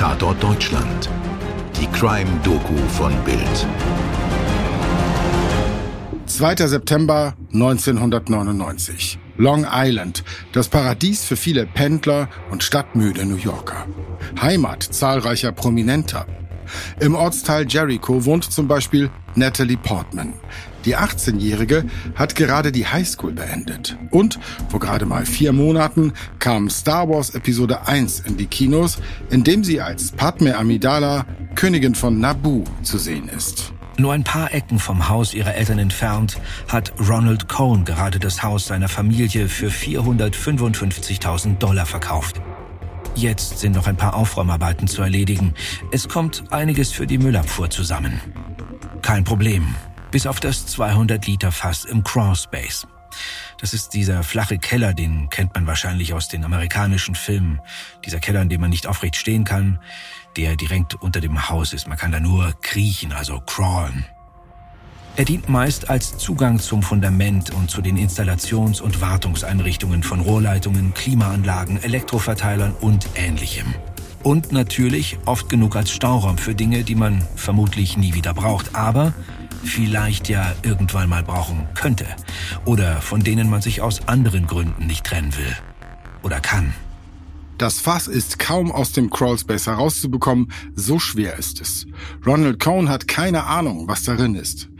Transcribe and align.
Tatort 0.00 0.42
Deutschland. 0.42 1.10
Die 1.78 1.86
Crime-Doku 1.88 2.74
von 2.88 3.12
Bild. 3.22 3.66
2. 6.24 6.56
September 6.68 7.34
1999. 7.52 9.18
Long 9.36 9.66
Island, 9.70 10.24
das 10.52 10.68
Paradies 10.68 11.26
für 11.26 11.36
viele 11.36 11.66
Pendler 11.66 12.30
und 12.50 12.62
stadtmüde 12.62 13.26
New 13.26 13.36
Yorker. 13.36 13.84
Heimat 14.40 14.82
zahlreicher 14.82 15.52
Prominenter. 15.52 16.24
Im 16.98 17.14
Ortsteil 17.14 17.66
Jericho 17.68 18.24
wohnt 18.24 18.44
zum 18.44 18.68
Beispiel 18.68 19.10
Natalie 19.34 19.76
Portman. 19.76 20.32
Die 20.84 20.96
18-Jährige 20.96 21.84
hat 22.14 22.34
gerade 22.34 22.72
die 22.72 22.86
Highschool 22.86 23.32
beendet. 23.32 23.96
Und 24.10 24.38
vor 24.68 24.80
gerade 24.80 25.06
mal 25.06 25.26
vier 25.26 25.52
Monaten 25.52 26.12
kam 26.38 26.70
Star 26.70 27.08
Wars 27.08 27.30
Episode 27.30 27.86
1 27.86 28.20
in 28.20 28.36
die 28.36 28.46
Kinos, 28.46 28.98
in 29.30 29.44
dem 29.44 29.64
sie 29.64 29.80
als 29.80 30.12
Padme 30.12 30.56
Amidala, 30.56 31.26
Königin 31.54 31.94
von 31.94 32.18
Naboo, 32.18 32.64
zu 32.82 32.98
sehen 32.98 33.28
ist. 33.28 33.72
Nur 33.98 34.14
ein 34.14 34.24
paar 34.24 34.54
Ecken 34.54 34.78
vom 34.78 35.10
Haus 35.10 35.34
ihrer 35.34 35.54
Eltern 35.54 35.78
entfernt 35.78 36.38
hat 36.68 36.94
Ronald 37.06 37.48
Cohn 37.48 37.84
gerade 37.84 38.18
das 38.18 38.42
Haus 38.42 38.66
seiner 38.66 38.88
Familie 38.88 39.48
für 39.48 39.68
455.000 39.68 41.58
Dollar 41.58 41.84
verkauft. 41.84 42.40
Jetzt 43.14 43.58
sind 43.58 43.74
noch 43.74 43.86
ein 43.86 43.96
paar 43.96 44.14
Aufräumarbeiten 44.14 44.88
zu 44.88 45.02
erledigen. 45.02 45.52
Es 45.90 46.08
kommt 46.08 46.44
einiges 46.50 46.92
für 46.92 47.06
die 47.06 47.18
Müllabfuhr 47.18 47.68
zusammen. 47.68 48.20
Kein 49.02 49.24
Problem, 49.24 49.74
bis 50.10 50.26
auf 50.26 50.40
das 50.40 50.66
200 50.66 51.26
Liter 51.26 51.52
Fass 51.52 51.84
im 51.84 52.02
Crawlspace. 52.02 52.86
Das 53.58 53.74
ist 53.74 53.94
dieser 53.94 54.22
flache 54.22 54.58
Keller, 54.58 54.94
den 54.94 55.28
kennt 55.30 55.54
man 55.54 55.66
wahrscheinlich 55.66 56.14
aus 56.14 56.28
den 56.28 56.44
amerikanischen 56.44 57.14
Filmen. 57.14 57.60
Dieser 58.04 58.20
Keller, 58.20 58.42
in 58.42 58.48
dem 58.48 58.60
man 58.60 58.70
nicht 58.70 58.86
aufrecht 58.86 59.16
stehen 59.16 59.44
kann, 59.44 59.78
der 60.36 60.56
direkt 60.56 60.94
unter 60.94 61.20
dem 61.20 61.48
Haus 61.48 61.72
ist. 61.72 61.88
Man 61.88 61.98
kann 61.98 62.12
da 62.12 62.20
nur 62.20 62.54
kriechen, 62.62 63.12
also 63.12 63.40
crawlen. 63.40 64.06
Er 65.16 65.24
dient 65.24 65.48
meist 65.48 65.90
als 65.90 66.16
Zugang 66.16 66.60
zum 66.60 66.82
Fundament 66.82 67.50
und 67.50 67.68
zu 67.70 67.82
den 67.82 67.98
Installations- 67.98 68.80
und 68.80 69.00
Wartungseinrichtungen 69.00 70.02
von 70.02 70.20
Rohrleitungen, 70.20 70.94
Klimaanlagen, 70.94 71.82
Elektroverteilern 71.82 72.72
und 72.80 73.06
ähnlichem. 73.16 73.74
Und 74.22 74.52
natürlich 74.52 75.18
oft 75.26 75.48
genug 75.48 75.76
als 75.76 75.90
Stauraum 75.90 76.38
für 76.38 76.54
Dinge, 76.54 76.84
die 76.84 76.94
man 76.94 77.26
vermutlich 77.36 77.96
nie 77.96 78.14
wieder 78.14 78.34
braucht, 78.34 78.74
aber 78.74 79.12
vielleicht 79.64 80.28
ja 80.28 80.54
irgendwann 80.62 81.08
mal 81.08 81.22
brauchen 81.22 81.66
könnte. 81.74 82.06
Oder 82.64 83.00
von 83.00 83.22
denen 83.22 83.50
man 83.50 83.62
sich 83.62 83.80
aus 83.80 84.08
anderen 84.08 84.46
Gründen 84.46 84.86
nicht 84.86 85.04
trennen 85.04 85.36
will. 85.36 85.56
Oder 86.22 86.40
kann. 86.40 86.72
Das 87.58 87.78
Fass 87.78 88.06
ist 88.06 88.38
kaum 88.38 88.72
aus 88.72 88.92
dem 88.92 89.10
Crawlspace 89.10 89.66
herauszubekommen, 89.66 90.50
so 90.74 90.98
schwer 90.98 91.36
ist 91.36 91.60
es. 91.60 91.86
Ronald 92.24 92.58
Cohn 92.58 92.88
hat 92.88 93.06
keine 93.06 93.44
Ahnung, 93.44 93.86
was 93.86 94.04
darin 94.04 94.34
ist. 94.34 94.70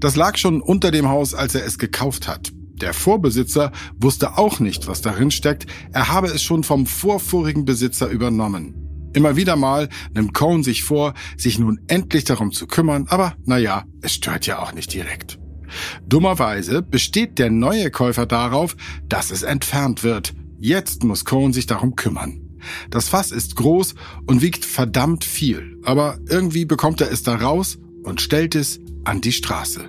Das 0.00 0.16
lag 0.16 0.36
schon 0.36 0.60
unter 0.60 0.90
dem 0.90 1.08
Haus, 1.08 1.32
als 1.32 1.54
er 1.54 1.64
es 1.64 1.78
gekauft 1.78 2.28
hat. 2.28 2.52
Der 2.74 2.92
Vorbesitzer 2.92 3.72
wusste 3.98 4.36
auch 4.36 4.60
nicht, 4.60 4.86
was 4.86 5.00
darin 5.00 5.30
steckt. 5.30 5.66
Er 5.92 6.08
habe 6.08 6.26
es 6.26 6.42
schon 6.42 6.62
vom 6.62 6.84
vorvorigen 6.84 7.64
Besitzer 7.64 8.08
übernommen. 8.08 8.85
Immer 9.16 9.34
wieder 9.34 9.56
mal 9.56 9.88
nimmt 10.14 10.34
Cohn 10.34 10.62
sich 10.62 10.82
vor, 10.82 11.14
sich 11.38 11.58
nun 11.58 11.80
endlich 11.86 12.24
darum 12.24 12.52
zu 12.52 12.66
kümmern, 12.66 13.06
aber 13.08 13.34
naja, 13.46 13.86
es 14.02 14.12
stört 14.12 14.46
ja 14.46 14.58
auch 14.58 14.74
nicht 14.74 14.92
direkt. 14.92 15.38
Dummerweise 16.06 16.82
besteht 16.82 17.38
der 17.38 17.50
neue 17.50 17.90
Käufer 17.90 18.26
darauf, 18.26 18.76
dass 19.08 19.30
es 19.30 19.42
entfernt 19.42 20.02
wird. 20.04 20.34
Jetzt 20.58 21.02
muss 21.02 21.24
Cohn 21.24 21.54
sich 21.54 21.64
darum 21.64 21.96
kümmern. 21.96 22.42
Das 22.90 23.08
Fass 23.08 23.32
ist 23.32 23.56
groß 23.56 23.94
und 24.26 24.42
wiegt 24.42 24.66
verdammt 24.66 25.24
viel, 25.24 25.80
aber 25.82 26.18
irgendwie 26.28 26.66
bekommt 26.66 27.00
er 27.00 27.10
es 27.10 27.22
da 27.22 27.36
raus 27.36 27.78
und 28.02 28.20
stellt 28.20 28.54
es 28.54 28.80
an 29.04 29.22
die 29.22 29.32
Straße. 29.32 29.88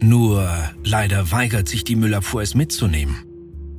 Nur 0.00 0.50
leider 0.82 1.30
weigert 1.30 1.68
sich 1.68 1.84
die 1.84 1.96
Müllabfuhr 1.96 2.40
es 2.40 2.54
mitzunehmen. 2.54 3.22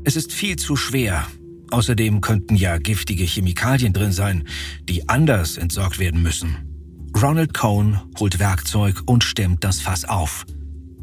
Es 0.03 0.15
ist 0.15 0.31
viel 0.31 0.55
zu 0.55 0.75
schwer. 0.75 1.25
Außerdem 1.71 2.21
könnten 2.21 2.55
ja 2.55 2.77
giftige 2.77 3.23
Chemikalien 3.23 3.93
drin 3.93 4.11
sein, 4.11 4.47
die 4.87 5.09
anders 5.09 5.57
entsorgt 5.57 5.99
werden 5.99 6.21
müssen. 6.21 7.09
Ronald 7.21 7.53
Cohn 7.53 7.99
holt 8.19 8.39
Werkzeug 8.39 9.01
und 9.05 9.23
stemmt 9.23 9.63
das 9.63 9.81
Fass 9.81 10.05
auf. 10.05 10.45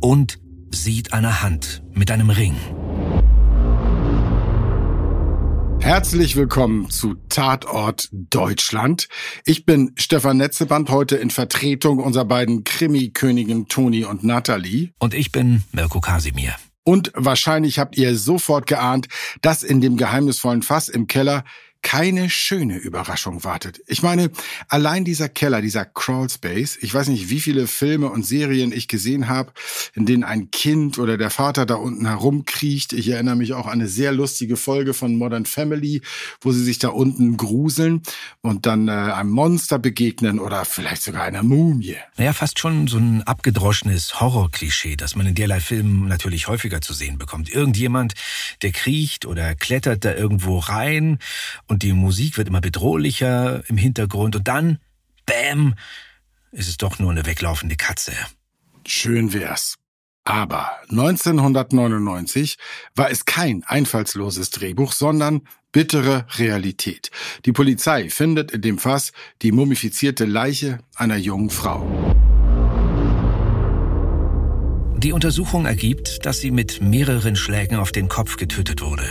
Und 0.00 0.38
sieht 0.70 1.12
eine 1.12 1.42
Hand 1.42 1.82
mit 1.92 2.10
einem 2.10 2.30
Ring. 2.30 2.54
Herzlich 5.80 6.34
willkommen 6.34 6.88
zu 6.88 7.14
Tatort 7.28 8.08
Deutschland. 8.10 9.08
Ich 9.44 9.66
bin 9.66 9.92
Stefan 9.96 10.38
Netzeband, 10.38 10.88
heute 10.88 11.16
in 11.16 11.28
Vertretung 11.28 11.98
unserer 11.98 12.24
beiden 12.24 12.64
Krimi-Königen 12.64 13.68
Toni 13.68 14.04
und 14.04 14.24
Natalie. 14.24 14.92
Und 14.98 15.12
ich 15.12 15.30
bin 15.30 15.62
Mirko 15.72 16.00
Kasimir. 16.00 16.54
Und 16.84 17.10
wahrscheinlich 17.14 17.78
habt 17.78 17.96
ihr 17.96 18.16
sofort 18.16 18.66
geahnt, 18.66 19.08
dass 19.40 19.62
in 19.62 19.80
dem 19.80 19.96
geheimnisvollen 19.96 20.62
Fass 20.62 20.88
im 20.88 21.06
Keller 21.06 21.44
keine 21.84 22.30
schöne 22.30 22.78
Überraschung 22.78 23.44
wartet. 23.44 23.80
Ich 23.86 24.02
meine, 24.02 24.30
allein 24.68 25.04
dieser 25.04 25.28
Keller, 25.28 25.60
dieser 25.60 25.84
Crawlspace, 25.84 26.78
ich 26.80 26.92
weiß 26.92 27.08
nicht, 27.08 27.28
wie 27.28 27.40
viele 27.40 27.66
Filme 27.66 28.08
und 28.08 28.26
Serien 28.26 28.72
ich 28.72 28.88
gesehen 28.88 29.28
habe, 29.28 29.52
in 29.94 30.06
denen 30.06 30.24
ein 30.24 30.50
Kind 30.50 30.98
oder 30.98 31.18
der 31.18 31.30
Vater 31.30 31.66
da 31.66 31.74
unten 31.74 32.06
herumkriecht. 32.06 32.94
Ich 32.94 33.10
erinnere 33.10 33.36
mich 33.36 33.52
auch 33.52 33.66
an 33.66 33.74
eine 33.74 33.88
sehr 33.88 34.12
lustige 34.12 34.56
Folge 34.56 34.94
von 34.94 35.16
Modern 35.16 35.44
Family, 35.44 36.00
wo 36.40 36.52
sie 36.52 36.64
sich 36.64 36.78
da 36.78 36.88
unten 36.88 37.36
gruseln 37.36 38.02
und 38.40 38.66
dann 38.66 38.88
äh, 38.88 38.92
einem 38.92 39.30
Monster 39.30 39.78
begegnen 39.78 40.40
oder 40.40 40.64
vielleicht 40.64 41.02
sogar 41.02 41.24
einer 41.24 41.42
Mumie. 41.42 41.96
Naja, 42.16 42.32
fast 42.32 42.58
schon 42.58 42.88
so 42.88 42.96
ein 42.96 43.22
abgedroschenes 43.24 44.20
Horrorklischee, 44.20 44.96
das 44.96 45.16
man 45.16 45.26
in 45.26 45.34
derlei 45.34 45.60
Filmen 45.60 46.08
natürlich 46.08 46.48
häufiger 46.48 46.80
zu 46.80 46.94
sehen 46.94 47.18
bekommt. 47.18 47.50
Irgendjemand, 47.50 48.14
der 48.62 48.72
kriecht 48.72 49.26
oder 49.26 49.54
klettert 49.54 50.06
da 50.06 50.14
irgendwo 50.14 50.58
rein 50.58 51.18
die 51.82 51.92
Musik 51.92 52.36
wird 52.38 52.48
immer 52.48 52.60
bedrohlicher 52.60 53.62
im 53.68 53.76
Hintergrund 53.76 54.36
und 54.36 54.48
dann, 54.48 54.78
bäm, 55.26 55.74
ist 56.52 56.68
es 56.68 56.76
doch 56.76 56.98
nur 56.98 57.10
eine 57.10 57.26
weglaufende 57.26 57.76
Katze. 57.76 58.12
Schön 58.86 59.32
wär's. 59.32 59.76
Aber 60.24 60.70
1999 60.88 62.56
war 62.94 63.10
es 63.10 63.26
kein 63.26 63.62
einfallsloses 63.64 64.50
Drehbuch, 64.50 64.92
sondern 64.92 65.42
bittere 65.70 66.26
Realität. 66.38 67.10
Die 67.44 67.52
Polizei 67.52 68.08
findet 68.08 68.52
in 68.52 68.62
dem 68.62 68.78
Fass 68.78 69.12
die 69.42 69.52
mumifizierte 69.52 70.24
Leiche 70.24 70.78
einer 70.94 71.16
jungen 71.16 71.50
Frau. 71.50 72.14
Die 74.96 75.12
Untersuchung 75.12 75.66
ergibt, 75.66 76.24
dass 76.24 76.40
sie 76.40 76.50
mit 76.50 76.80
mehreren 76.80 77.36
Schlägen 77.36 77.76
auf 77.76 77.92
den 77.92 78.08
Kopf 78.08 78.36
getötet 78.36 78.80
wurde. 78.80 79.04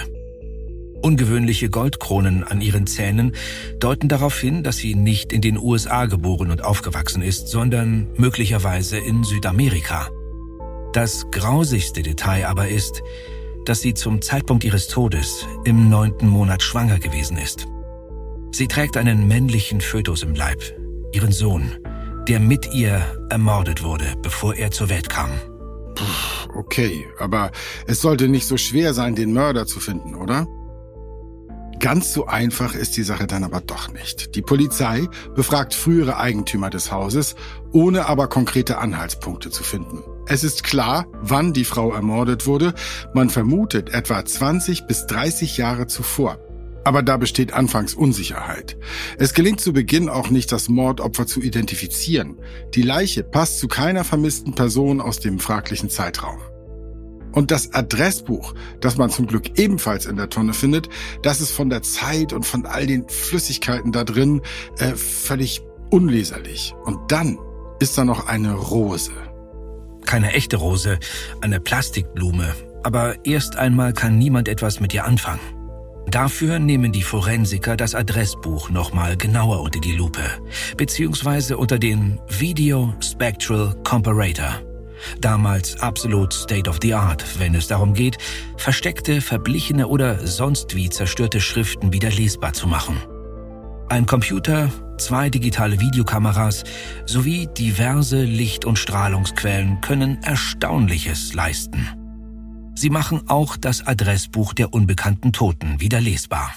Ungewöhnliche 1.03 1.69
Goldkronen 1.69 2.46
an 2.46 2.62
ihren 2.62 2.88
Zähnen 2.88 3.34
deuten 3.78 4.08
darauf 4.08 4.40
hin, 4.40 4.64
dass 4.64 4.78
sie 4.78 4.96
nicht 4.96 5.34
in 5.34 5.41
den 5.41 5.58
USA 5.58 6.06
geboren 6.06 6.50
und 6.50 6.64
aufgewachsen 6.64 7.22
ist, 7.22 7.50
sondern 7.50 8.08
möglicherweise 8.16 8.97
in 8.97 9.25
Südamerika. 9.25 10.09
Das 10.94 11.25
grausigste 11.30 12.03
Detail 12.03 12.47
aber 12.47 12.69
ist, 12.69 13.02
dass 13.66 13.81
sie 13.81 13.94
zum 13.94 14.22
Zeitpunkt 14.22 14.64
ihres 14.64 14.88
Todes 14.88 15.46
im 15.66 15.90
neunten 15.90 16.28
Monat 16.28 16.64
schwanger 16.64 17.00
gewesen 17.00 17.38
ist. 17.38 17.68
Sie 18.52 18.70
trägt 18.70 18.96
einen 18.96 19.28
männlichen 19.28 19.81
Fötus 19.81 20.24
im 20.24 20.35
Leib, 20.35 20.62
ihren 21.12 21.34
Sohn, 21.34 21.72
der 22.30 22.40
mit 22.40 22.74
ihr 22.74 23.02
ermordet 23.30 23.84
wurde, 23.84 24.06
bevor 24.22 24.56
er 24.56 24.72
zur 24.72 24.88
Welt 24.88 25.09
kam. 25.09 25.31
Puh, 25.96 26.56
okay, 26.56 27.06
aber 27.20 27.52
es 27.88 28.00
sollte 28.00 28.30
nicht 28.30 28.47
so 28.47 28.56
schwer 28.56 28.94
sein, 28.94 29.16
den 29.16 29.34
Mörder 29.34 29.66
zu 29.66 29.81
finden, 29.81 30.16
oder? 30.16 30.47
Ganz 31.84 32.14
so 32.14 32.28
einfach 32.28 32.76
ist 32.76 32.96
die 32.96 33.03
Sache 33.03 33.28
dann 33.28 33.44
aber 33.44 33.59
doch 33.59 33.91
nicht. 33.91 34.35
Die 34.35 34.41
Polizei 34.41 35.06
befragt 35.35 35.74
frühere 35.74 36.16
Eigentümer 36.16 36.70
des 36.70 36.94
Hauses, 36.94 37.35
ohne 37.74 38.06
aber 38.06 38.30
konkrete 38.30 38.78
Anhaltspunkte 38.78 39.50
zu 39.50 39.66
finden. 39.66 40.02
Es 40.26 40.46
ist 40.46 40.64
klar, 40.64 41.08
wann 41.20 41.52
die 41.52 41.66
Frau 41.66 41.91
ermordet 41.91 42.47
wurde. 42.47 42.74
Man 43.14 43.30
vermutet 43.30 43.90
etwa 43.90 44.24
20 44.24 44.88
bis 44.88 45.08
30 45.08 45.58
Jahre 45.58 45.85
zuvor. 45.88 46.40
Aber 46.85 47.03
da 47.03 47.18
besteht 47.18 47.52
anfangs 47.52 47.96
Unsicherheit. 47.96 48.78
Es 49.18 49.34
gelingt 49.34 49.59
zu 49.59 49.74
Beginn 49.74 50.08
auch 50.08 50.29
nicht, 50.29 50.53
das 50.53 50.70
Mordopfer 50.70 51.28
zu 51.28 51.41
identifizieren. 51.41 52.40
Die 52.76 52.82
Leiche 52.82 53.26
passt 53.26 53.59
zu 53.59 53.68
keiner 53.68 54.06
vermissten 54.06 54.56
Person 54.56 55.02
aus 55.02 55.20
dem 55.20 55.38
fraglichen 55.38 55.90
Zeitraum. 55.90 56.40
Und 57.34 57.52
das 57.52 57.74
Adressbuch, 57.74 58.53
das 58.80 58.97
man 58.97 59.09
zum 59.09 59.28
Glück 59.28 59.58
ebenfalls 59.58 60.06
in 60.06 60.16
der 60.16 60.30
Tonne 60.30 60.53
findet, 60.53 60.88
das 61.24 61.41
ist 61.41 61.52
von 61.52 61.70
der 61.70 61.82
Zeit 61.82 62.32
und 62.32 62.46
von 62.46 62.66
all 62.66 62.85
den 62.85 63.08
Flüssigkeiten 63.09 63.91
da 63.91 64.03
drin 64.03 64.41
äh, 64.78 64.96
völlig 64.96 65.62
unleserlich. 65.90 66.74
Und 66.85 67.12
dann 67.12 67.38
ist 67.80 67.97
da 67.97 68.06
noch 68.06 68.28
eine 68.28 68.53
Rose. 68.53 69.12
Keine 70.06 70.34
echte 70.34 70.58
Rose, 70.58 71.00
eine 71.41 71.59
Plastikblume. 71.59 72.53
Aber 72.84 73.26
erst 73.26 73.56
einmal 73.56 73.94
kann 73.94 74.18
niemand 74.18 74.47
etwas 74.47 74.79
mit 74.79 74.94
ihr 74.94 75.06
anfangen. 75.06 75.40
Dafür 76.08 76.59
nehmen 76.59 76.91
die 76.91 77.02
Forensiker 77.02 77.78
das 77.78 77.96
Adressbuch 77.96 78.70
nochmal 78.70 79.16
genauer 79.18 79.62
unter 79.62 79.79
die 79.79 79.94
Lupe, 79.94 80.24
beziehungsweise 80.78 81.58
unter 81.58 81.79
den 81.79 82.20
Video 82.28 82.94
Spectral 83.00 83.74
Comparator. 83.84 84.72
Damals 85.20 85.79
absolut 85.79 86.34
State 86.34 86.70
of 86.70 86.79
the 86.82 86.94
Art, 86.94 87.23
wenn 87.40 87.55
es 87.55 87.67
darum 87.67 87.94
geht, 87.94 88.17
versteckte, 88.58 89.22
verblichene 89.22 89.88
oder 89.88 90.26
sonst 90.26 90.76
wie 90.76 90.90
zerstörte 90.90 91.41
Schriften 91.41 91.94
wieder 91.94 92.09
lesbar 92.09 92.53
zu 92.53 92.67
machen. 92.67 92.97
Ein 93.90 94.05
Computer, 94.05 94.72
zwei 94.97 95.29
digitale 95.29 95.79
Videokameras 95.79 96.64
sowie 97.05 97.47
diverse 97.58 98.23
Licht- 98.23 98.66
und 98.66 98.79
Strahlungsquellen 98.79 99.82
können 99.82 100.22
Erstaunliches 100.23 101.34
leisten. 101.34 101.88
Sie 102.76 102.90
machen 102.90 103.29
auch 103.29 103.55
das 103.55 103.85
Adressbuch 103.85 104.53
der 104.53 104.73
unbekannten 104.73 105.32
Toten 105.32 105.79
wieder 105.79 106.02
lesbar. 106.02 106.52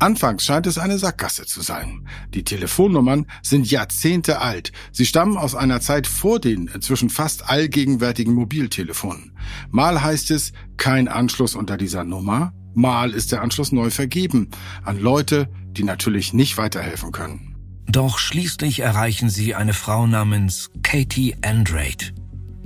Anfangs 0.00 0.44
scheint 0.44 0.66
es 0.66 0.78
eine 0.78 0.98
Sackgasse 0.98 1.44
zu 1.44 1.60
sein. 1.60 2.06
Die 2.32 2.44
Telefonnummern 2.44 3.26
sind 3.42 3.68
Jahrzehnte 3.68 4.40
alt. 4.40 4.72
Sie 4.92 5.06
stammen 5.06 5.36
aus 5.36 5.56
einer 5.56 5.80
Zeit 5.80 6.06
vor 6.06 6.38
den 6.38 6.68
inzwischen 6.68 7.10
fast 7.10 7.48
allgegenwärtigen 7.48 8.32
Mobiltelefonen. 8.32 9.32
Mal 9.70 10.02
heißt 10.02 10.30
es, 10.30 10.52
kein 10.76 11.08
Anschluss 11.08 11.56
unter 11.56 11.76
dieser 11.76 12.04
Nummer. 12.04 12.52
Mal 12.74 13.10
ist 13.12 13.32
der 13.32 13.42
Anschluss 13.42 13.72
neu 13.72 13.90
vergeben 13.90 14.50
an 14.84 15.00
Leute, 15.00 15.48
die 15.72 15.82
natürlich 15.82 16.32
nicht 16.32 16.58
weiterhelfen 16.58 17.10
können. 17.10 17.56
Doch 17.88 18.18
schließlich 18.18 18.80
erreichen 18.80 19.30
sie 19.30 19.54
eine 19.54 19.72
Frau 19.72 20.06
namens 20.06 20.70
Katie 20.82 21.34
Andrade. 21.42 22.12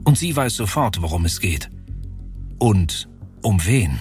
Und 0.04 0.18
sie 0.18 0.34
weiß 0.34 0.56
sofort, 0.56 1.00
worum 1.00 1.24
es 1.24 1.40
geht. 1.40 1.70
Und 2.58 3.08
um 3.40 3.64
wen? 3.64 3.98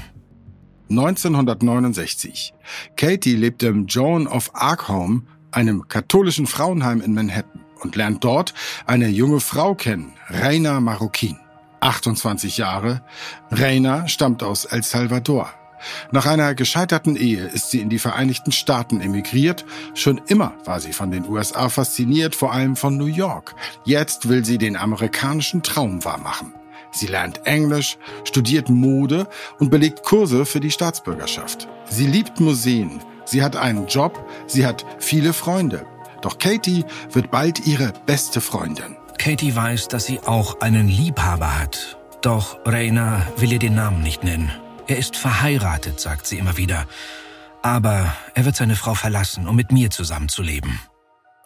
1969. 0.92 2.54
Katie 2.96 3.36
lebt 3.36 3.64
im 3.64 3.88
Joan 3.88 4.28
of 4.28 4.52
Arc 4.54 4.88
Home, 4.88 5.24
einem 5.52 5.88
katholischen 5.88 6.48
Frauenheim 6.48 7.02
in 7.02 7.14
Manhattan, 7.14 7.62
und 7.80 7.96
lernt 7.96 8.24
dort 8.24 8.54
eine 8.86 9.08
junge 9.08 9.40
Frau 9.40 9.74
kennen, 9.74 10.14
Reina 10.28 10.80
Marroquin. 10.80 11.38
28 11.80 12.58
Jahre. 12.58 13.02
Reina 13.50 14.08
stammt 14.08 14.44
aus 14.44 14.66
El 14.66 14.84
Salvador. 14.84 15.50
Nach 16.12 16.28
einer 16.28 16.54
gescheiterten 16.54 17.16
Ehe 17.16 17.46
ist 17.46 17.72
sie 17.72 17.80
in 17.80 17.90
die 17.90 17.98
Vereinigten 17.98 18.52
Staaten 18.52 19.02
emigriert. 19.02 19.66
Schon 19.96 20.22
immer 20.28 20.54
war 20.64 20.80
sie 20.80 20.94
von 20.94 21.10
den 21.10 21.28
USA 21.28 21.70
fasziniert, 21.70 22.36
vor 22.36 22.54
allem 22.54 22.76
von 22.76 22.98
New 22.98 23.06
York. 23.06 23.56
Jetzt 23.84 24.30
will 24.30 24.46
sie 24.46 24.60
den 24.60 24.78
amerikanischen 24.78 25.64
Traum 25.64 26.06
wahrmachen. 26.06 26.54
Sie 26.92 27.08
lernt 27.08 27.46
Englisch, 27.46 27.98
studiert 28.24 28.70
Mode 28.70 29.28
und 29.60 29.70
belegt 29.70 30.04
Kurse 30.04 30.46
für 30.46 30.60
die 30.60 30.72
Staatsbürgerschaft. 30.72 31.68
Sie 31.90 32.08
liebt 32.08 32.40
Museen, 32.40 33.02
sie 33.26 33.44
hat 33.44 33.56
einen 33.56 33.88
Job, 33.88 34.28
sie 34.48 34.66
hat 34.66 34.86
viele 35.00 35.34
Freunde. 35.34 35.86
Doch 36.22 36.38
Katie 36.38 36.86
wird 37.12 37.32
bald 37.32 37.66
ihre 37.66 37.94
beste 38.06 38.42
Freundin. 38.42 38.98
Katie 39.18 39.56
weiß, 39.56 39.88
dass 39.88 40.06
sie 40.06 40.20
auch 40.26 40.62
einen 40.62 40.88
Liebhaber 40.88 41.60
hat. 41.60 41.98
Doch 42.22 42.60
Rainer 42.66 43.26
will 43.38 43.52
ihr 43.52 43.60
den 43.60 43.76
Namen 43.76 44.02
nicht 44.04 44.24
nennen. 44.24 44.52
Er 44.88 44.98
ist 44.98 45.16
verheiratet, 45.16 46.00
sagt 46.00 46.28
sie 46.28 46.38
immer 46.38 46.58
wieder. 46.58 46.86
Aber 47.62 48.14
er 48.34 48.46
wird 48.46 48.56
seine 48.56 48.76
Frau 48.76 48.94
verlassen, 48.94 49.48
um 49.48 49.56
mit 49.56 49.72
mir 49.72 49.90
zusammenzuleben. 49.90 50.80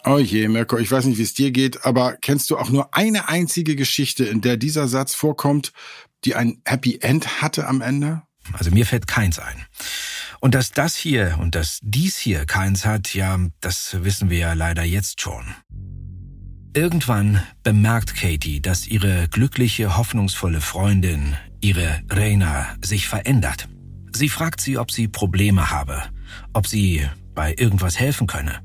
Oh 0.07 0.19
je, 0.19 0.47
Mirko, 0.47 0.77
ich 0.77 0.91
weiß 0.91 1.05
nicht, 1.05 1.17
wie 1.17 1.23
es 1.23 1.33
dir 1.33 1.49
geht, 1.49 1.83
aber 1.83 2.15
kennst 2.21 2.51
du 2.51 2.57
auch 2.57 2.69
nur 2.69 2.93
eine 2.93 3.27
einzige 3.27 3.75
Geschichte, 3.75 4.23
in 4.23 4.39
der 4.39 4.55
dieser 4.55 4.87
Satz 4.87 5.15
vorkommt, 5.15 5.73
die 6.25 6.35
ein 6.35 6.61
Happy 6.63 6.99
End 7.01 7.41
hatte 7.41 7.65
am 7.65 7.81
Ende? 7.81 8.21
Also 8.53 8.69
mir 8.69 8.85
fällt 8.85 9.07
keins 9.07 9.39
ein. 9.39 9.65
Und 10.39 10.53
dass 10.53 10.71
das 10.71 10.95
hier 10.95 11.39
und 11.41 11.55
dass 11.55 11.79
dies 11.81 12.17
hier 12.17 12.45
keins 12.45 12.85
hat, 12.85 13.15
ja, 13.15 13.39
das 13.61 13.97
wissen 14.03 14.29
wir 14.29 14.37
ja 14.37 14.53
leider 14.53 14.83
jetzt 14.83 15.21
schon. 15.21 15.43
Irgendwann 16.75 17.41
bemerkt 17.63 18.15
Katie, 18.15 18.61
dass 18.61 18.85
ihre 18.85 19.27
glückliche, 19.29 19.97
hoffnungsvolle 19.97 20.61
Freundin, 20.61 21.35
ihre 21.61 22.01
Reina, 22.11 22.75
sich 22.83 23.07
verändert. 23.07 23.69
Sie 24.13 24.29
fragt 24.29 24.61
sie, 24.61 24.77
ob 24.77 24.91
sie 24.91 25.07
Probleme 25.07 25.71
habe, 25.71 26.03
ob 26.53 26.67
sie 26.67 27.07
bei 27.33 27.55
irgendwas 27.57 27.99
helfen 27.99 28.27
könne. 28.27 28.59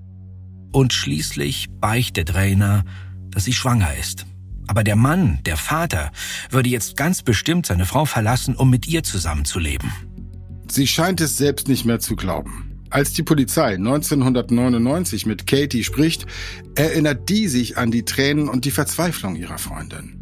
Und 0.72 0.92
schließlich 0.92 1.66
beichtet 1.80 2.34
Rainer, 2.34 2.84
dass 3.30 3.44
sie 3.44 3.52
schwanger 3.52 3.94
ist. 3.98 4.26
Aber 4.66 4.84
der 4.84 4.96
Mann, 4.96 5.40
der 5.46 5.56
Vater, 5.56 6.12
würde 6.50 6.68
jetzt 6.68 6.96
ganz 6.96 7.22
bestimmt 7.22 7.66
seine 7.66 7.86
Frau 7.86 8.04
verlassen, 8.04 8.54
um 8.54 8.70
mit 8.70 8.86
ihr 8.86 9.02
zusammenzuleben. 9.02 9.90
Sie 10.70 10.86
scheint 10.86 11.20
es 11.20 11.36
selbst 11.36 11.66
nicht 11.66 11.84
mehr 11.84 11.98
zu 11.98 12.14
glauben. 12.14 12.70
Als 12.88 13.12
die 13.12 13.22
Polizei 13.22 13.74
1999 13.74 15.26
mit 15.26 15.46
Katie 15.46 15.84
spricht, 15.84 16.26
erinnert 16.76 17.28
die 17.28 17.48
sich 17.48 17.78
an 17.78 17.90
die 17.90 18.04
Tränen 18.04 18.48
und 18.48 18.64
die 18.64 18.70
Verzweiflung 18.70 19.36
ihrer 19.36 19.58
Freundin. 19.58 20.20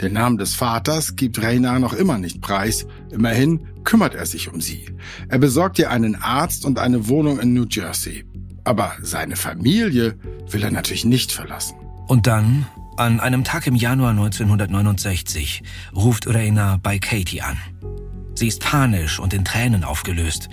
Den 0.00 0.14
Namen 0.14 0.36
des 0.36 0.54
Vaters 0.54 1.16
gibt 1.16 1.40
Rainer 1.42 1.78
noch 1.78 1.92
immer 1.92 2.18
nicht 2.18 2.40
preis. 2.40 2.86
Immerhin 3.10 3.60
kümmert 3.84 4.14
er 4.14 4.26
sich 4.26 4.52
um 4.52 4.60
sie. 4.60 4.86
Er 5.28 5.38
besorgt 5.38 5.78
ihr 5.78 5.90
einen 5.90 6.16
Arzt 6.16 6.64
und 6.64 6.78
eine 6.78 7.08
Wohnung 7.08 7.38
in 7.38 7.54
New 7.54 7.66
Jersey. 7.70 8.24
Aber 8.64 8.92
seine 9.02 9.36
Familie 9.36 10.16
will 10.48 10.62
er 10.62 10.70
natürlich 10.70 11.04
nicht 11.04 11.32
verlassen. 11.32 11.76
Und 12.06 12.26
dann, 12.26 12.66
an 12.96 13.20
einem 13.20 13.44
Tag 13.44 13.66
im 13.66 13.74
Januar 13.74 14.10
1969, 14.10 15.62
ruft 15.94 16.26
Raina 16.26 16.78
bei 16.82 16.98
Katie 16.98 17.42
an. 17.42 17.58
Sie 18.34 18.48
ist 18.48 18.60
panisch 18.60 19.18
und 19.18 19.34
in 19.34 19.44
Tränen 19.44 19.84
aufgelöst. 19.84 20.48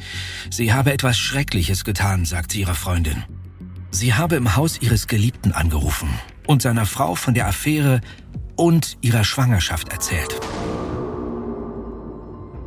Sie 0.49 0.73
habe 0.73 0.91
etwas 0.91 1.17
Schreckliches 1.17 1.83
getan, 1.83 2.25
sagt 2.25 2.51
sie 2.51 2.61
ihrer 2.61 2.75
Freundin. 2.75 3.23
Sie 3.91 4.13
habe 4.13 4.35
im 4.35 4.55
Haus 4.55 4.81
ihres 4.81 5.07
Geliebten 5.07 5.51
angerufen 5.51 6.09
und 6.45 6.61
seiner 6.61 6.85
Frau 6.85 7.15
von 7.15 7.33
der 7.33 7.47
Affäre 7.47 8.01
und 8.55 8.97
ihrer 9.01 9.23
Schwangerschaft 9.23 9.89
erzählt. 9.89 10.39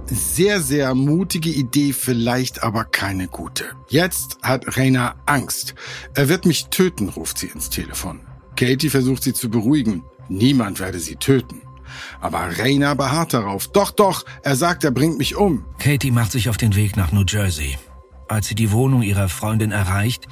Sehr, 0.07 0.61
sehr 0.61 0.95
mutige 0.95 1.51
Idee, 1.51 1.93
vielleicht 1.93 2.63
aber 2.63 2.85
keine 2.85 3.29
gute. 3.29 3.65
Jetzt 3.89 4.39
hat 4.43 4.77
Raina 4.77 5.15
Angst. 5.27 5.75
Er 6.15 6.29
wird 6.29 6.45
mich 6.45 6.67
töten, 6.67 7.09
ruft 7.09 7.39
sie 7.39 7.47
ins 7.47 7.71
Telefon. 7.71 8.21
Katie 8.57 8.91
versucht 8.91 9.23
sie 9.23 9.33
zu 9.33 9.49
beruhigen. 9.49 10.05
Niemand 10.29 10.81
werde 10.81 10.99
sie 10.99 11.17
töten. 11.17 11.63
Aber 12.21 12.59
Raina 12.59 12.95
beharrt 12.95 13.35
darauf. 13.35 13.69
Doch, 13.69 13.91
doch, 13.91 14.25
er 14.43 14.57
sagt, 14.57 14.85
er 14.85 14.91
bringt 14.91 15.19
mich 15.19 15.37
um. 15.37 15.65
Katie 15.79 16.11
macht 16.11 16.33
sich 16.33 16.49
auf 16.49 16.57
den 16.57 16.75
Weg 16.75 16.97
nach 16.97 17.13
New 17.13 17.25
Jersey. 17.27 17.79
Als 18.29 18.49
sie 18.49 18.55
die 18.55 18.73
Wohnung 18.73 19.03
ihrer 19.03 19.29
Freundin 19.29 19.73
erreicht, 19.73 20.27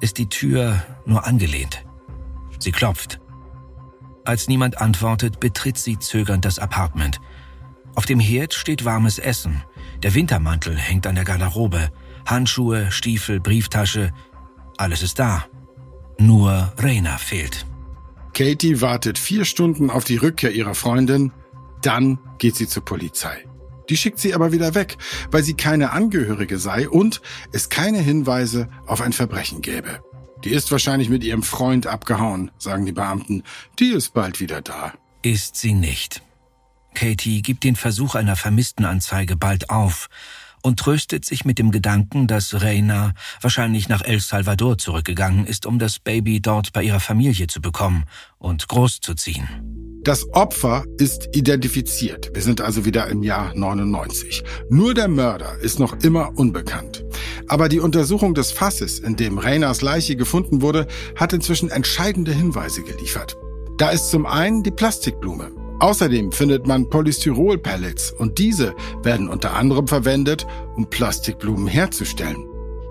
ist 0.00 0.18
die 0.18 0.28
Tür 0.28 0.82
nur 1.04 1.26
angelehnt. 1.26 1.84
Sie 2.58 2.72
klopft. 2.72 3.20
Als 4.24 4.48
niemand 4.48 4.80
antwortet, 4.80 5.40
betritt 5.40 5.78
sie 5.78 5.98
zögernd 5.98 6.44
das 6.44 6.58
Apartment. 6.58 7.20
Auf 7.94 8.06
dem 8.06 8.20
Herd 8.20 8.54
steht 8.54 8.84
warmes 8.84 9.18
Essen. 9.18 9.62
Der 10.02 10.14
Wintermantel 10.14 10.76
hängt 10.76 11.06
an 11.06 11.14
der 11.14 11.24
Garderobe. 11.24 11.90
Handschuhe, 12.26 12.90
Stiefel, 12.90 13.40
Brieftasche. 13.40 14.12
Alles 14.76 15.02
ist 15.02 15.18
da. 15.18 15.44
Nur 16.18 16.72
Raina 16.78 17.18
fehlt. 17.18 17.66
Katie 18.32 18.80
wartet 18.80 19.18
vier 19.18 19.44
Stunden 19.44 19.90
auf 19.90 20.04
die 20.04 20.16
Rückkehr 20.16 20.52
ihrer 20.52 20.74
Freundin. 20.74 21.32
Dann 21.82 22.18
geht 22.38 22.56
sie 22.56 22.68
zur 22.68 22.84
Polizei. 22.84 23.46
Die 23.88 23.96
schickt 23.96 24.20
sie 24.20 24.34
aber 24.34 24.52
wieder 24.52 24.74
weg, 24.74 24.98
weil 25.30 25.42
sie 25.42 25.54
keine 25.54 25.90
Angehörige 25.90 26.58
sei 26.58 26.88
und 26.88 27.20
es 27.52 27.68
keine 27.70 27.98
Hinweise 27.98 28.68
auf 28.86 29.00
ein 29.00 29.12
Verbrechen 29.12 29.62
gäbe. 29.62 30.00
Die 30.44 30.50
ist 30.50 30.70
wahrscheinlich 30.70 31.08
mit 31.08 31.24
ihrem 31.24 31.42
Freund 31.42 31.86
abgehauen, 31.86 32.50
sagen 32.56 32.86
die 32.86 32.92
Beamten. 32.92 33.42
Die 33.78 33.90
ist 33.90 34.14
bald 34.14 34.40
wieder 34.40 34.62
da. 34.62 34.94
Ist 35.22 35.56
sie 35.56 35.74
nicht. 35.74 36.22
Katie 36.94 37.42
gibt 37.42 37.64
den 37.64 37.76
Versuch 37.76 38.14
einer 38.14 38.36
Vermisstenanzeige 38.36 39.36
bald 39.36 39.70
auf 39.70 40.08
und 40.62 40.78
tröstet 40.78 41.24
sich 41.24 41.44
mit 41.44 41.58
dem 41.58 41.70
Gedanken, 41.70 42.26
dass 42.26 42.62
Reina 42.62 43.12
wahrscheinlich 43.40 43.88
nach 43.88 44.02
El 44.02 44.20
Salvador 44.20 44.78
zurückgegangen 44.78 45.46
ist, 45.46 45.66
um 45.66 45.78
das 45.78 45.98
Baby 45.98 46.40
dort 46.40 46.72
bei 46.72 46.82
ihrer 46.82 47.00
Familie 47.00 47.46
zu 47.46 47.60
bekommen 47.60 48.04
und 48.38 48.68
großzuziehen. 48.68 49.48
Das 50.02 50.32
Opfer 50.32 50.84
ist 50.96 51.28
identifiziert. 51.34 52.30
Wir 52.32 52.40
sind 52.40 52.62
also 52.62 52.86
wieder 52.86 53.08
im 53.08 53.22
Jahr 53.22 53.54
99. 53.54 54.42
Nur 54.70 54.94
der 54.94 55.08
Mörder 55.08 55.58
ist 55.60 55.78
noch 55.78 55.92
immer 56.02 56.38
unbekannt. 56.38 57.04
Aber 57.48 57.68
die 57.68 57.80
Untersuchung 57.80 58.32
des 58.32 58.50
Fasses, 58.50 58.98
in 58.98 59.16
dem 59.16 59.36
Reinas 59.36 59.82
Leiche 59.82 60.16
gefunden 60.16 60.62
wurde, 60.62 60.86
hat 61.16 61.34
inzwischen 61.34 61.68
entscheidende 61.68 62.32
Hinweise 62.32 62.82
geliefert. 62.82 63.36
Da 63.76 63.90
ist 63.90 64.10
zum 64.10 64.24
einen 64.24 64.62
die 64.62 64.70
Plastikblume. 64.70 65.59
Außerdem 65.80 66.30
findet 66.30 66.66
man 66.66 66.88
Polystyrol-Pellets 66.88 68.12
und 68.12 68.38
diese 68.38 68.74
werden 69.02 69.28
unter 69.28 69.54
anderem 69.54 69.88
verwendet, 69.88 70.46
um 70.76 70.88
Plastikblumen 70.88 71.66
herzustellen. 71.66 72.44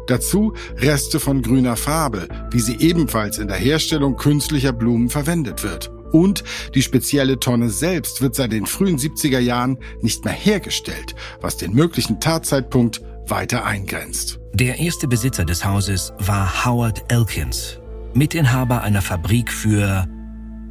Dazu 0.08 0.53
Reste 0.77 1.19
von 1.19 1.43
grüner 1.43 1.75
Farbe, 1.75 2.27
wie 2.50 2.60
sie 2.60 2.77
ebenfalls 2.79 3.38
in 3.38 3.48
der 3.48 3.58
Herstellung 3.58 4.15
künstlicher 4.15 4.74
Blumen 4.74 5.10
verwendet 5.10 5.63
wird. 5.63 5.91
Und 6.12 6.43
die 6.74 6.81
spezielle 6.81 7.39
Tonne 7.39 7.69
selbst 7.69 8.24
wird 8.24 8.34
seit 8.34 8.51
den 8.51 8.65
frühen 8.65 8.98
70er 8.98 9.38
Jahren 9.38 9.77
nicht 10.01 10.25
mehr 10.25 10.34
hergestellt, 10.34 11.13
was 11.41 11.58
den 11.58 11.74
möglichen 11.74 12.19
Tatzeitpunkt 12.19 13.01
weiter 13.27 13.65
eingrenzt. 13.65 14.39
Der 14.53 14.79
erste 14.79 15.08
Besitzer 15.08 15.46
des 15.46 15.63
Hauses 15.63 16.12
war 16.17 16.65
Howard 16.65 17.03
Elkins, 17.12 17.79
Mitinhaber 18.15 18.81
einer 18.81 19.03
Fabrik 19.03 19.51
für 19.51 20.08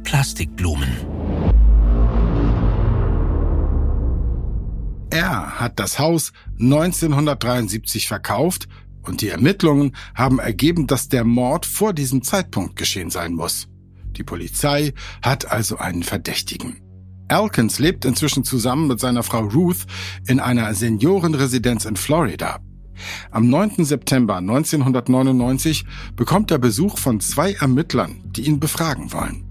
Plastikblumen. 0.03 0.89
Er 5.19 5.59
hat 5.59 5.81
das 5.81 5.99
Haus 5.99 6.31
1973 6.61 8.07
verkauft 8.07 8.69
und 9.01 9.19
die 9.19 9.27
Ermittlungen 9.27 9.93
haben 10.15 10.39
ergeben, 10.39 10.87
dass 10.87 11.09
der 11.09 11.25
Mord 11.25 11.65
vor 11.65 11.91
diesem 11.91 12.23
Zeitpunkt 12.23 12.77
geschehen 12.77 13.09
sein 13.09 13.33
muss. 13.33 13.67
Die 14.15 14.23
Polizei 14.23 14.93
hat 15.21 15.51
also 15.51 15.77
einen 15.77 16.03
Verdächtigen. 16.03 16.77
Elkins 17.27 17.79
lebt 17.79 18.05
inzwischen 18.05 18.45
zusammen 18.45 18.87
mit 18.87 19.01
seiner 19.01 19.23
Frau 19.23 19.41
Ruth 19.41 19.85
in 20.25 20.39
einer 20.39 20.73
Seniorenresidenz 20.73 21.83
in 21.83 21.97
Florida. 21.97 22.61
Am 23.29 23.49
9. 23.49 23.83
September 23.83 24.37
1999 24.37 25.83
bekommt 26.15 26.49
er 26.49 26.59
Besuch 26.59 26.97
von 26.97 27.19
zwei 27.19 27.55
Ermittlern, 27.55 28.23
die 28.23 28.47
ihn 28.47 28.61
befragen 28.61 29.11
wollen. 29.11 29.48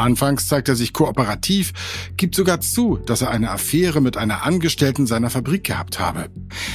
Anfangs 0.00 0.48
zeigt 0.48 0.68
er 0.68 0.76
sich 0.76 0.94
kooperativ, 0.94 1.72
gibt 2.16 2.34
sogar 2.34 2.60
zu, 2.60 2.96
dass 2.96 3.20
er 3.20 3.30
eine 3.30 3.50
Affäre 3.50 4.00
mit 4.00 4.16
einer 4.16 4.44
Angestellten 4.44 5.06
seiner 5.06 5.28
Fabrik 5.28 5.64
gehabt 5.64 6.00
habe. 6.00 6.30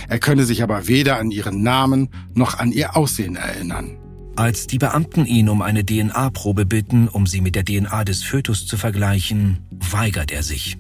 Er 0.08 0.20
könne 0.20 0.46
sich 0.46 0.62
aber 0.62 0.88
weder 0.88 1.18
an 1.18 1.32
ihren 1.32 1.64
Namen 1.64 2.10
noch 2.36 2.60
an 2.60 2.72
ihr 2.72 2.96
Aussehen 2.96 3.36
erinnern. 3.36 3.98
Als 4.36 4.68
die 4.68 4.78
Beamten 4.78 5.26
ihn 5.26 5.50
um 5.50 5.62
eine 5.62 5.84
DNA-Probe 5.84 6.66
bitten, 6.66 7.08
um 7.08 7.26
sie 7.26 7.42
mit 7.42 7.56
der 7.56 7.66
DNA 7.66 8.04
des 8.04 8.22
Fötus 8.22 8.68
zu 8.68 8.78
vergleichen, 8.78 9.66
weigert 9.72 10.32
er 10.32 10.44
sich. 10.44 10.78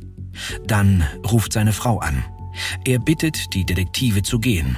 Dann 0.68 1.04
ruft 1.25 1.54
seine 1.54 1.74
Frau 1.74 2.00
an. 2.00 2.24
Er 2.86 3.00
bittet 3.00 3.54
die 3.54 3.66
Detektive 3.66 4.22
zu 4.22 4.40
gehen. 4.40 4.78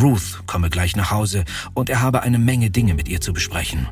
Ruth 0.00 0.44
komme 0.46 0.70
gleich 0.70 0.96
nach 0.96 1.10
Hause 1.10 1.44
und 1.74 1.90
er 1.90 2.00
habe 2.00 2.22
eine 2.22 2.38
Menge 2.38 2.70
Dinge 2.70 2.94
mit 2.94 3.08
ihr 3.08 3.20
zu 3.20 3.34
besprechen. 3.34 3.88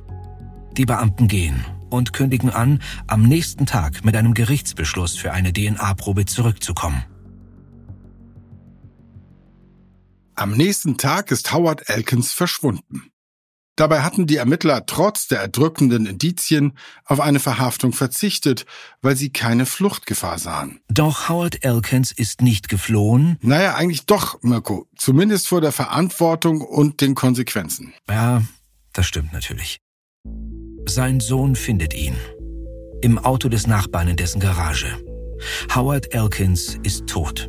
Die 0.76 0.86
Beamten 0.86 1.28
gehen 1.28 1.66
und 1.90 2.12
kündigen 2.12 2.50
an, 2.50 2.80
am 3.06 3.22
nächsten 3.22 3.66
Tag 3.66 4.04
mit 4.04 4.16
einem 4.16 4.34
Gerichtsbeschluss 4.34 5.16
für 5.16 5.32
eine 5.32 5.52
DNA-Probe 5.52 6.26
zurückzukommen. 6.26 7.04
Am 10.34 10.52
nächsten 10.52 10.96
Tag 10.96 11.30
ist 11.30 11.52
Howard 11.52 11.88
Elkins 11.90 12.32
verschwunden. 12.32 13.10
Dabei 13.76 14.02
hatten 14.02 14.26
die 14.26 14.36
Ermittler 14.36 14.84
trotz 14.84 15.26
der 15.26 15.40
erdrückenden 15.40 16.04
Indizien 16.04 16.74
auf 17.06 17.18
eine 17.18 17.40
Verhaftung 17.40 17.94
verzichtet, 17.94 18.66
weil 19.00 19.16
sie 19.16 19.30
keine 19.30 19.64
Fluchtgefahr 19.64 20.38
sahen. 20.38 20.80
Doch 20.88 21.28
Howard 21.30 21.64
Elkins 21.64 22.12
ist 22.12 22.42
nicht 22.42 22.68
geflohen. 22.68 23.38
Naja, 23.40 23.76
eigentlich 23.76 24.04
doch, 24.06 24.42
Mirko. 24.42 24.86
Zumindest 24.96 25.48
vor 25.48 25.62
der 25.62 25.72
Verantwortung 25.72 26.60
und 26.60 27.00
den 27.00 27.14
Konsequenzen. 27.14 27.94
Ja, 28.08 28.42
das 28.92 29.06
stimmt 29.06 29.32
natürlich. 29.32 29.80
Sein 30.90 31.20
Sohn 31.20 31.54
findet 31.54 31.94
ihn. 31.94 32.16
Im 33.00 33.16
Auto 33.16 33.48
des 33.48 33.68
Nachbarn 33.68 34.08
in 34.08 34.16
dessen 34.16 34.40
Garage. 34.40 34.88
Howard 35.72 36.12
Elkins 36.12 36.80
ist 36.82 37.06
tot. 37.06 37.48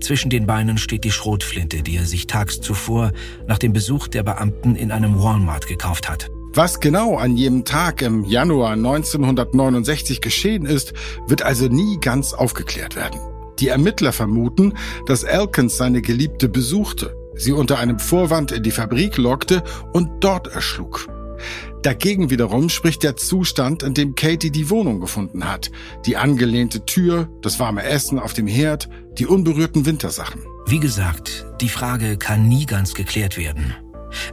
Zwischen 0.00 0.30
den 0.30 0.46
Beinen 0.46 0.78
steht 0.78 1.04
die 1.04 1.10
Schrotflinte, 1.10 1.82
die 1.82 1.96
er 1.96 2.06
sich 2.06 2.26
tags 2.26 2.62
zuvor 2.62 3.12
nach 3.46 3.58
dem 3.58 3.74
Besuch 3.74 4.08
der 4.08 4.22
Beamten 4.22 4.76
in 4.76 4.92
einem 4.92 5.22
Walmart 5.22 5.66
gekauft 5.66 6.08
hat. 6.08 6.30
Was 6.54 6.80
genau 6.80 7.18
an 7.18 7.36
jedem 7.36 7.66
Tag 7.66 8.00
im 8.00 8.24
Januar 8.24 8.72
1969 8.72 10.22
geschehen 10.22 10.64
ist, 10.64 10.94
wird 11.28 11.42
also 11.42 11.68
nie 11.68 11.98
ganz 12.00 12.32
aufgeklärt 12.32 12.96
werden. 12.96 13.20
Die 13.58 13.68
Ermittler 13.68 14.12
vermuten, 14.12 14.72
dass 15.04 15.22
Elkins 15.22 15.76
seine 15.76 16.00
Geliebte 16.00 16.48
besuchte, 16.48 17.14
sie 17.34 17.52
unter 17.52 17.78
einem 17.78 17.98
Vorwand 17.98 18.52
in 18.52 18.62
die 18.62 18.70
Fabrik 18.70 19.18
lockte 19.18 19.62
und 19.92 20.24
dort 20.24 20.46
erschlug. 20.46 21.08
Dagegen 21.82 22.30
wiederum 22.30 22.68
spricht 22.68 23.02
der 23.02 23.16
Zustand, 23.16 23.82
in 23.82 23.94
dem 23.94 24.14
Katie 24.14 24.50
die 24.50 24.70
Wohnung 24.70 25.00
gefunden 25.00 25.48
hat. 25.48 25.70
Die 26.06 26.16
angelehnte 26.16 26.84
Tür, 26.84 27.28
das 27.42 27.58
warme 27.58 27.82
Essen 27.82 28.18
auf 28.18 28.32
dem 28.32 28.46
Herd, 28.46 28.88
die 29.18 29.26
unberührten 29.26 29.86
Wintersachen. 29.86 30.42
Wie 30.66 30.80
gesagt, 30.80 31.46
die 31.60 31.68
Frage 31.68 32.16
kann 32.16 32.48
nie 32.48 32.66
ganz 32.66 32.94
geklärt 32.94 33.36
werden. 33.36 33.74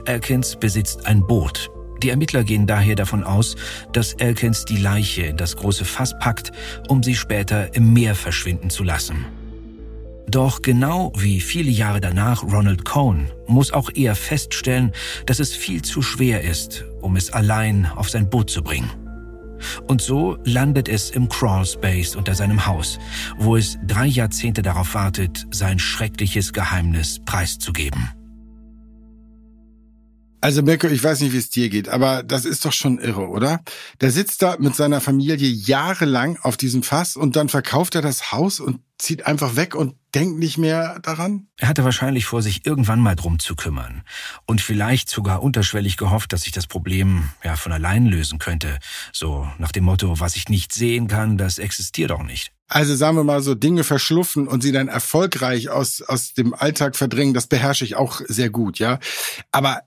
Elkins 0.06 0.56
besitzt 0.56 1.06
ein 1.06 1.26
Boot. 1.26 1.70
Die 2.04 2.10
Ermittler 2.10 2.44
gehen 2.44 2.68
daher 2.68 2.96
davon 2.96 3.24
aus, 3.24 3.56
dass 3.92 4.14
Elkins 4.14 4.66
die 4.66 4.78
Leiche 4.78 5.24
in 5.24 5.38
das 5.38 5.56
große 5.56 5.86
Fass 5.86 6.18
packt, 6.20 6.52
um 6.90 7.02
sie 7.02 7.16
später 7.16 7.74
im 7.76 7.94
Meer 7.94 8.16
verschwinden 8.16 8.70
zu 8.70 8.84
lassen. 8.84 9.26
Doch 10.30 10.62
genau 10.62 11.14
wie 11.18 11.40
viele 11.40 11.72
Jahre 11.72 12.02
danach 12.02 12.44
Ronald 12.44 12.84
Cohn 12.84 13.32
muss 13.48 13.72
auch 13.72 13.90
er 13.94 14.14
feststellen, 14.14 14.92
dass 15.26 15.40
es 15.40 15.56
viel 15.56 15.82
zu 15.82 16.02
schwer 16.02 16.44
ist, 16.44 16.84
um 17.02 17.16
es 17.16 17.32
allein 17.32 17.86
auf 17.96 18.10
sein 18.10 18.30
Boot 18.30 18.50
zu 18.50 18.62
bringen. 18.62 18.90
Und 19.88 20.02
so 20.02 20.38
landet 20.44 20.90
es 20.90 21.10
im 21.12 21.30
Crawl 21.30 21.66
Space 21.66 22.16
unter 22.16 22.36
seinem 22.36 22.66
Haus, 22.66 23.00
wo 23.38 23.56
es 23.56 23.78
drei 23.88 24.06
Jahrzehnte 24.06 24.62
darauf 24.62 24.94
wartet, 24.94 25.48
sein 25.52 25.80
schreckliches 25.80 26.52
Geheimnis 26.52 27.20
preiszugeben. 27.26 28.10
Also 30.42 30.62
Mirko, 30.62 30.88
ich 30.88 31.04
weiß 31.04 31.22
nicht, 31.22 31.34
wie 31.34 31.38
es 31.38 31.50
dir 31.50 31.70
geht, 31.70 31.90
aber 31.90 32.22
das 32.22 32.46
ist 32.46 32.64
doch 32.64 32.72
schon 32.72 33.00
irre, 33.00 33.28
oder? 33.30 33.62
Der 34.02 34.12
sitzt 34.12 34.42
da 34.44 34.58
mit 34.60 34.76
seiner 34.76 35.02
Familie 35.02 35.48
jahrelang 35.48 36.38
auf 36.42 36.58
diesem 36.58 36.84
Fass 36.84 37.16
und 37.16 37.36
dann 37.36 37.50
verkauft 37.50 37.96
er 37.96 38.02
das 38.02 38.32
Haus 38.32 38.60
und 38.60 38.80
zieht 38.98 39.26
einfach 39.26 39.56
weg 39.56 39.76
und 39.76 39.96
denkt 40.16 40.40
nicht 40.40 40.58
mehr 40.58 41.00
daran? 41.00 41.48
Er 41.58 41.68
hatte 41.68 41.84
wahrscheinlich 41.84 42.26
vor, 42.26 42.42
sich 42.42 42.66
irgendwann 42.66 43.00
mal 43.00 43.16
drum 43.16 43.40
zu 43.40 43.56
kümmern. 43.56 44.04
Und 44.46 44.62
vielleicht 44.62 45.10
sogar 45.10 45.44
unterschwellig 45.44 45.98
gehofft, 45.98 46.34
dass 46.34 46.42
sich 46.42 46.54
das 46.54 46.68
Problem 46.68 47.30
ja 47.44 47.56
von 47.56 47.72
allein 47.72 48.06
lösen 48.06 48.40
könnte. 48.40 48.80
So 49.14 49.48
nach 49.58 49.72
dem 49.72 49.84
Motto, 49.84 50.20
was 50.20 50.36
ich 50.36 50.50
nicht 50.50 50.74
sehen 50.74 51.08
kann, 51.08 51.38
das 51.38 51.58
existiert 51.60 52.12
auch 52.12 52.24
nicht. 52.24 52.52
Also 52.70 52.96
sagen 52.96 53.16
wir 53.16 53.24
mal 53.24 53.42
so, 53.42 53.56
Dinge 53.56 53.86
verschluffen 53.86 54.46
und 54.46 54.62
sie 54.62 54.74
dann 54.74 54.90
erfolgreich 54.90 55.70
aus, 55.70 56.02
aus 56.02 56.34
dem 56.34 56.54
Alltag 56.54 56.98
verdrängen, 56.98 57.34
das 57.34 57.48
beherrsche 57.48 57.86
ich 57.86 57.96
auch 57.96 58.20
sehr 58.28 58.50
gut, 58.50 58.78
ja. 58.78 59.00
Aber 59.54 59.84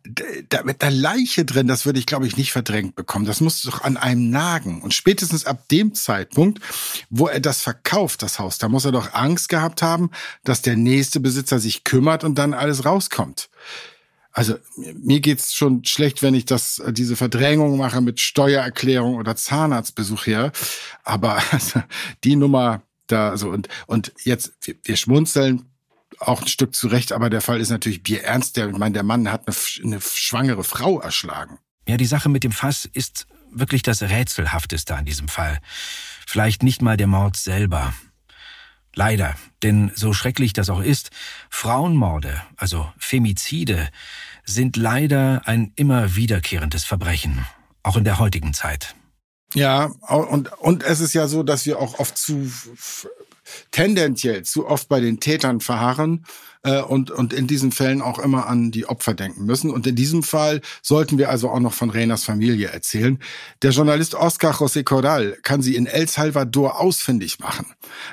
da, 0.49 0.63
mit 0.63 0.81
der 0.81 0.91
Leiche 0.91 1.45
drin, 1.45 1.67
das 1.67 1.85
würde 1.85 1.99
ich, 1.99 2.07
glaube 2.07 2.27
ich, 2.27 2.39
nicht 2.39 2.53
verdrängt 2.53 2.95
bekommen. 2.95 3.27
Das 3.27 3.43
muss 3.43 3.61
doch 3.63 3.83
an 3.83 3.99
einem 3.99 4.31
nagen. 4.31 4.81
Und 4.81 4.95
spätestens 4.95 5.45
ab 5.45 5.69
dem 5.69 5.95
Zeitpunkt, 5.95 6.61
wo 7.11 7.27
er 7.27 7.41
das 7.41 7.61
verkauft, 7.61 8.23
das 8.23 8.39
Haus, 8.39 8.57
da 8.57 8.69
muss 8.69 8.87
er 8.87 8.93
doch 8.93 9.00
Angst 9.13 9.49
gehabt 9.49 9.83
haben, 9.83 10.11
dass 10.45 10.63
der 10.63 10.77
nächste 10.77 11.21
Besitzer 11.21 11.59
sich 11.59 11.85
kümmert 11.85 12.25
und 12.25 12.37
dann 12.37 12.55
alles 12.55 12.85
rauskommt. 12.85 13.51
Also 14.33 14.57
mir 14.77 15.21
geht's 15.21 15.55
schon 15.55 15.85
schlecht, 15.85 16.23
wenn 16.23 16.35
ich 16.35 16.45
das 16.45 16.81
diese 16.91 17.17
Verdrängung 17.17 17.77
mache 17.77 18.01
mit 18.01 18.21
Steuererklärung 18.21 19.17
oder 19.17 19.35
Zahnarztbesuch 19.35 20.27
her. 20.27 20.53
Aber 21.03 21.43
also, 21.51 21.83
die 22.25 22.37
Nummer 22.37 22.83
da 23.07 23.37
so 23.37 23.51
und 23.51 23.69
und 23.87 24.13
jetzt 24.23 24.53
wir, 24.63 24.77
wir 24.85 24.97
schmunzeln 24.97 25.67
auch 26.19 26.43
ein 26.43 26.49
Stück 26.49 26.75
zurecht, 26.75 27.13
aber 27.13 27.31
der 27.31 27.41
Fall 27.41 27.61
ist 27.61 27.71
natürlich 27.71 28.03
bierernst. 28.03 28.57
Der, 28.57 28.69
ich 28.69 28.77
meine, 28.77 28.93
der 28.93 29.03
Mann 29.03 29.31
hat 29.31 29.49
eine, 29.49 29.57
eine 29.85 30.01
schwangere 30.01 30.65
Frau 30.65 31.01
erschlagen. 31.01 31.59
Ja, 31.89 31.97
die 31.97 32.07
Sache 32.07 32.29
mit 32.29 32.45
dem 32.45 32.53
Fass 32.53 32.85
ist 32.85 33.27
wirklich 33.51 33.83
das 33.83 34.03
Rätselhafteste 34.03 34.95
an 34.95 35.05
diesem 35.05 35.29
Fall. 35.29 35.61
Vielleicht 36.27 36.63
nicht 36.63 36.83
mal 36.83 36.97
der 36.97 37.07
Mord 37.07 37.37
selber. 37.37 37.95
Leider, 38.95 39.37
denn 39.63 39.93
so 39.95 40.13
schrecklich 40.13 40.53
das 40.53 40.69
auch 40.69 40.81
ist, 40.81 41.11
Frauenmorde, 41.49 42.43
also 42.57 42.91
Femizide, 42.99 43.89
sind 44.45 44.77
leider 44.77 45.43
ein 45.45 45.73
immer 45.77 46.17
wiederkehrendes 46.17 46.85
Verbrechen, 46.85 47.47
auch 47.83 47.97
in 47.97 48.05
der 48.05 48.19
heutigen 48.19 48.53
Zeit. 48.53 48.95
Ja, 49.55 49.87
und, 50.09 50.53
und 50.59 50.83
es 50.83 51.01
ist 51.01 51.13
ja 51.13 51.27
so, 51.27 51.43
dass 51.43 51.67
wir 51.67 51.79
auch 51.79 51.99
oft 51.99 52.17
zu 52.17 52.51
tendenziell 53.71 54.43
zu 54.43 54.67
oft 54.67 54.89
bei 54.89 55.01
den 55.01 55.21
Tätern 55.21 55.61
verharren 55.61 56.25
äh, 56.63 56.81
und, 56.81 57.11
und 57.11 57.33
in 57.33 57.47
diesen 57.47 57.73
Fällen 57.73 58.03
auch 58.03 58.19
immer 58.19 58.47
an 58.47 58.71
die 58.71 58.87
Opfer 58.87 59.15
denken 59.15 59.45
müssen. 59.45 59.71
Und 59.71 59.87
in 59.87 59.97
diesem 59.97 60.23
Fall 60.23 60.61
sollten 60.83 61.19
wir 61.19 61.31
also 61.31 61.51
auch 61.51 61.61
noch 61.61 61.73
von 61.73 61.91
Renas 61.91 62.25
Familie 62.25 62.69
erzählen. 62.69 63.19
Der 63.63 63.71
Journalist 63.71 64.15
Oscar 64.15 64.53
José 64.53 64.85
Corral 64.85 65.37
kann 65.43 65.63
sie 65.63 65.77
in 65.77 65.87
El 65.87 66.09
Salvador 66.09 66.81
ausfindig 66.81 67.39
machen. 67.39 67.67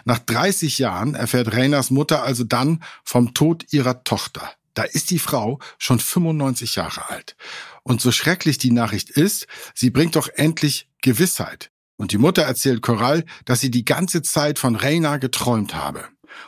Nach 0.05 0.19
30 0.19 0.79
Jahren 0.79 1.15
erfährt 1.15 1.53
Renas 1.53 1.91
Mutter 1.91 2.23
also 2.23 2.43
dann 2.43 2.83
vom 3.03 3.33
Tod 3.33 3.65
ihrer 3.71 4.03
Tochter. 4.03 4.51
Da 4.73 4.83
ist 4.83 5.09
die 5.09 5.19
Frau 5.19 5.59
schon 5.79 5.99
95 5.99 6.75
Jahre 6.75 7.09
alt. 7.09 7.35
Und 7.81 7.99
so 7.99 8.11
schrecklich 8.11 8.57
die 8.57 8.71
Nachricht 8.71 9.09
ist, 9.09 9.47
sie 9.73 9.89
bringt 9.89 10.15
doch 10.15 10.27
endlich 10.35 10.87
Gewissheit. 11.01 11.71
Und 11.97 12.11
die 12.11 12.19
Mutter 12.19 12.43
erzählt 12.43 12.81
Coral, 12.81 13.25
dass 13.45 13.59
sie 13.59 13.71
die 13.71 13.83
ganze 13.85 14.21
Zeit 14.21 14.59
von 14.59 14.75
Reina 14.75 15.17
geträumt 15.17 15.73
habe. 15.73 16.05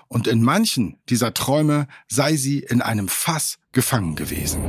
Und 0.07 0.27
in 0.27 0.43
manchen 0.43 0.97
dieser 1.09 1.33
Träume 1.33 1.87
sei 2.07 2.35
sie 2.35 2.59
in 2.59 2.81
einem 2.81 3.07
Fass 3.07 3.57
gefangen 3.71 4.15
gewesen. 4.15 4.63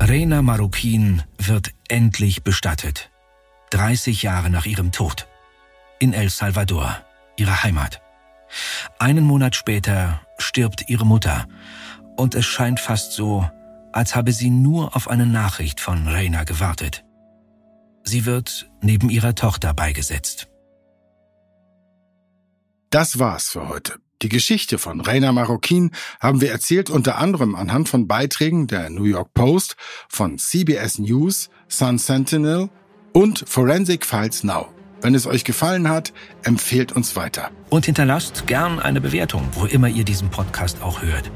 Reina 0.00 0.42
Marukin 0.42 1.22
wird 1.38 1.72
endlich 1.88 2.44
bestattet. 2.44 3.10
30 3.70 4.22
Jahre 4.22 4.48
nach 4.48 4.64
ihrem 4.64 4.92
Tod. 4.92 5.26
In 5.98 6.12
El 6.12 6.30
Salvador, 6.30 7.04
ihrer 7.36 7.64
Heimat. 7.64 8.00
Einen 8.98 9.24
Monat 9.24 9.56
später 9.56 10.22
stirbt 10.38 10.88
ihre 10.88 11.04
Mutter. 11.04 11.46
Und 12.16 12.34
es 12.34 12.46
scheint 12.46 12.80
fast 12.80 13.12
so, 13.12 13.48
als 13.92 14.14
habe 14.14 14.32
sie 14.32 14.50
nur 14.50 14.96
auf 14.96 15.08
eine 15.08 15.26
Nachricht 15.26 15.80
von 15.80 16.06
Raina 16.06 16.44
gewartet. 16.44 17.04
Sie 18.08 18.24
wird 18.24 18.70
neben 18.80 19.10
ihrer 19.10 19.34
Tochter 19.34 19.74
beigesetzt. 19.74 20.48
Das 22.88 23.18
war's 23.18 23.48
für 23.48 23.68
heute. 23.68 23.96
Die 24.22 24.30
Geschichte 24.30 24.78
von 24.78 25.02
Raina 25.02 25.30
Marroquin 25.30 25.90
haben 26.18 26.40
wir 26.40 26.50
erzählt 26.50 26.88
unter 26.88 27.18
anderem 27.18 27.54
anhand 27.54 27.90
von 27.90 28.08
Beiträgen 28.08 28.66
der 28.66 28.88
New 28.88 29.04
York 29.04 29.34
Post, 29.34 29.76
von 30.08 30.38
CBS 30.38 30.98
News, 30.98 31.50
Sun 31.68 31.98
Sentinel 31.98 32.70
und 33.12 33.44
Forensic 33.46 34.06
Files 34.06 34.42
Now. 34.42 34.72
Wenn 35.02 35.14
es 35.14 35.26
euch 35.26 35.44
gefallen 35.44 35.90
hat, 35.90 36.14
empfehlt 36.42 36.92
uns 36.92 37.14
weiter. 37.14 37.50
Und 37.68 37.84
hinterlasst 37.84 38.46
gern 38.46 38.80
eine 38.80 39.02
Bewertung, 39.02 39.46
wo 39.52 39.66
immer 39.66 39.88
ihr 39.88 40.04
diesen 40.04 40.30
Podcast 40.30 40.80
auch 40.80 41.02
hört. 41.02 41.30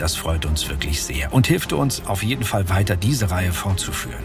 Das 0.00 0.16
freut 0.16 0.44
uns 0.44 0.68
wirklich 0.68 1.00
sehr 1.00 1.32
und 1.32 1.46
hilft 1.46 1.72
uns 1.72 2.04
auf 2.04 2.24
jeden 2.24 2.44
Fall 2.44 2.68
weiter, 2.68 2.96
diese 2.96 3.30
Reihe 3.30 3.52
fortzuführen. 3.52 4.24